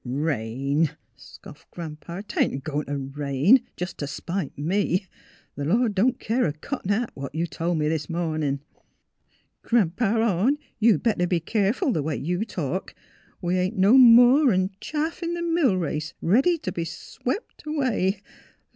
[0.03, 5.05] "Rain!" scoffed Gran 'pa.'' 'Tain't a goin' t' rain, jes' t' spite me.
[5.55, 8.61] Th' Lord don't care a cotton hat what you tol' me this mornin'."''
[9.61, 12.95] Gran 'pa Orne, you'd better be keerful th' way you talk.
[13.43, 18.23] We ain't no mor'n 'n chaff in th' mill race, ready t' be swep' away.